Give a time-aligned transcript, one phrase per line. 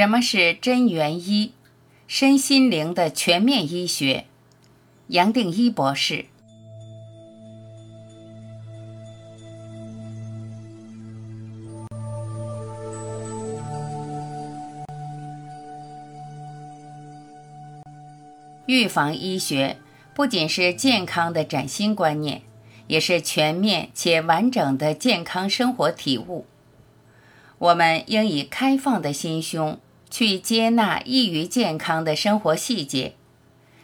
[0.00, 1.52] 什么是真元医？
[2.06, 4.24] 身心灵的全面医学。
[5.08, 6.24] 杨定一博士。
[18.64, 19.76] 预防医学
[20.14, 22.40] 不仅是健康的崭新观念，
[22.86, 26.46] 也是全面且完整的健康生活体悟。
[27.58, 29.78] 我们应以开放的心胸。
[30.10, 33.14] 去接纳易于健康的生活细节，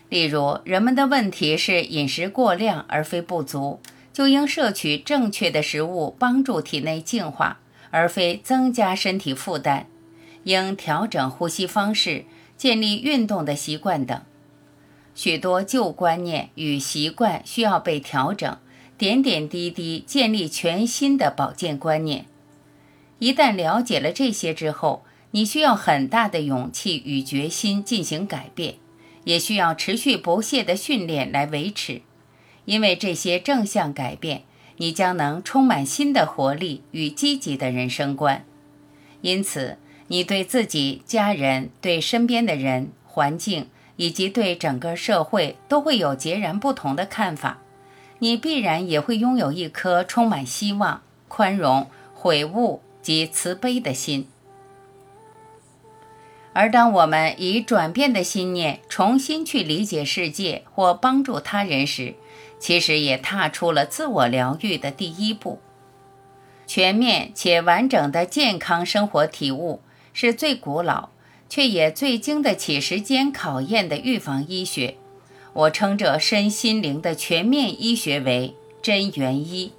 [0.08, 3.80] 例如，人们的问题是饮食过量而非不足，
[4.12, 9.86] 就应摄取正确的食物，帮助体内净化，而非增加身体负担；
[10.44, 12.24] 应调整呼吸方式，
[12.56, 14.20] 建立运动的习惯等。
[15.14, 18.58] 许多旧观念与习惯需要被调整，
[18.98, 22.26] 点点滴滴建立全新的保健观念。
[23.18, 28.76] 一旦了解了这些之后，你需要很大的勇气与决心进行改变，
[29.24, 32.02] 也需要持续不懈的训练来维持。
[32.64, 34.42] 因为这些正向改变，
[34.78, 38.44] 你将能充满新的活力与积极的人生观。
[39.20, 39.78] 因此，
[40.08, 47.58] 你对自己、家人、对身边的人、环境以及对整个社会都会有截然不同的看法。
[48.18, 54.28] 你必然也会拥有一颗充满希望、宽容、悔悟及慈悲的心。
[56.58, 62.14] 而当我们以转变的心念重新去理解世界或帮助他人时，
[62.58, 65.60] 其实也踏出了自我疗愈的第一步。
[66.66, 69.82] 全面且完整的健康生活体悟
[70.14, 71.10] 是最古老
[71.46, 74.96] 却也最经得起时间考验的预防医学。
[75.52, 79.74] 我称这身心灵的全面医学为真元医，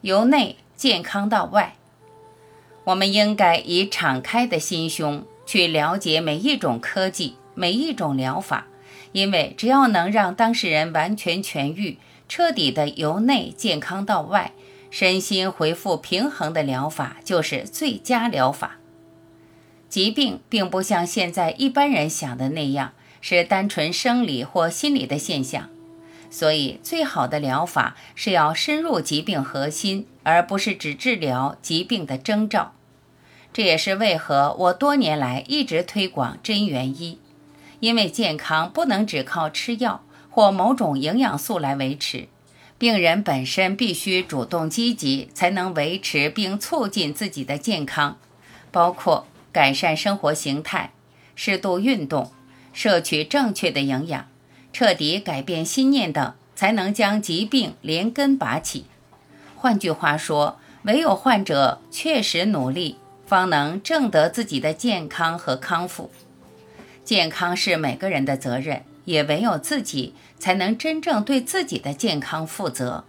[0.00, 1.76] 由内健康到外。
[2.86, 8.68] 我们应该以敞开的心胸去了解每一种科技、每一种疗法，
[9.10, 14.52] 因为只要能让当事人完全痊愈、彻底的由内健康到外、
[14.88, 18.76] 身心恢复平衡的疗法，就是最佳疗法。
[19.88, 25.70] 疾病并不像现在一般人想的那样是单纯生理或心理的现象，
[26.36, 32.74] 所以最好的疗法是要深入疾病核心，而不是只治疗疾病的征兆。
[33.54, 37.18] 这也是为何我多年来一直推广真元医，
[37.80, 42.28] 因为健康不能只靠吃药或某种营养素来维持，
[42.76, 48.18] 病人本身必须主动积极，才能维持并促进自己的健康，
[48.70, 50.92] 包括改善生活形态、
[51.34, 52.30] 适度运动、
[52.74, 54.28] 摄取正确的营养、
[54.78, 58.84] 彻底改变心念等，才能将疾病连根拔起。
[59.56, 62.98] 换句话说，唯有患者确实努力。
[63.24, 66.10] 方能挣得自己的健康和康复。
[67.04, 73.04] 健康是每个人的责任，也唯有自己才能真正对自己的健康负责。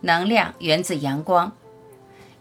[0.00, 1.52] 能量源自阳光，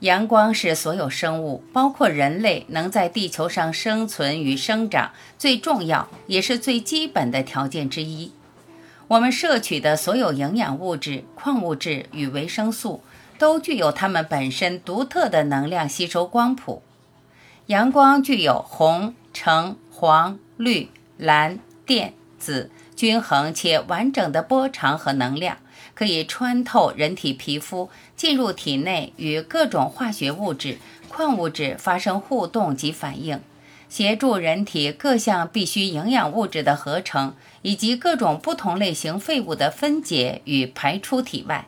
[0.01, 8.31] 阳光是所有生物，包括人类，能在地球上生存与生长最重要也是最基本的条件之一。
[9.07, 13.01] 我们摄取的所有营养物质、矿物质与维生素。
[13.39, 16.83] 都具有它们本身独特的能量吸收光谱。
[17.67, 25.59] 阳光具有红、橙、黄、绿、蓝、靛、紫均衡且完整的波长和能量，
[25.93, 33.39] 可以穿透人体皮肤，进入体内，与各种化学物质、矿物质发生互动及反应，
[33.89, 41.67] 协助人体各项必需营养物质的合成，以及各种不同类型废物的分解与排出体外。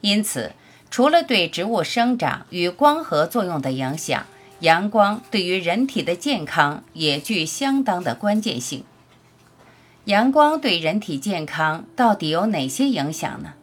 [0.00, 0.52] 因此。
[0.90, 4.26] 除了对植物生长与光合作用的影响，
[4.60, 8.84] 阳光对于人体的健康也具相当的关键性。
[10.06, 13.54] 阳光对人体健康到底有哪些影响呢？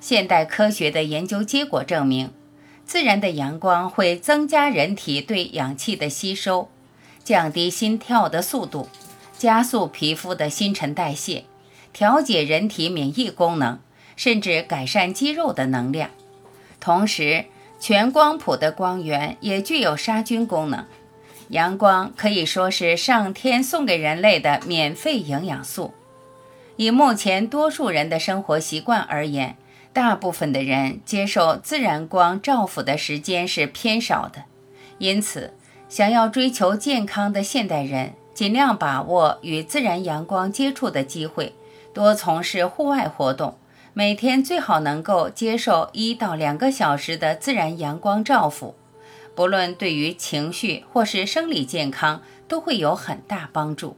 [0.00, 2.30] 现代科学的研究结果证明，
[2.84, 6.68] 自然的阳光会增加人体对氧气的吸收，
[7.24, 8.90] 降低心跳的速度，
[9.38, 11.44] 加速皮肤的新陈代谢，
[11.94, 13.78] 调节人体免疫功能，
[14.14, 16.10] 甚至改善肌肉的能量。
[16.80, 17.46] 同时，
[17.80, 20.84] 全光谱的光源也具有杀菌功能。
[21.52, 25.92] 阳光可以说是上天送给人类的免费营养素。
[26.76, 29.56] 以目前多数人的生活习惯而言，
[29.92, 34.44] 大部分的人接受自然光照拂的时间是偏少的。
[34.96, 35.52] 因此，
[35.90, 41.52] 想要追求健康的现代人，尽量把握与自然阳光接触的机会，
[41.92, 43.58] 多从事户外活动。
[43.92, 48.74] 每天最好能够接受一到两个小时的自然阳光照拂，
[49.34, 53.96] 不论对于情绪或是生理健康，都会有很大帮助。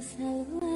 [0.00, 0.67] salvar.